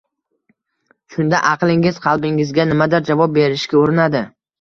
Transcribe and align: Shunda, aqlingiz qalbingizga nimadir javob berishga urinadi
Shunda, 1.15 1.41
aqlingiz 1.49 1.99
qalbingizga 2.05 2.65
nimadir 2.71 3.05
javob 3.11 3.37
berishga 3.37 3.79
urinadi 3.83 4.23